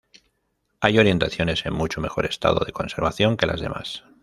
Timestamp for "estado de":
2.25-2.71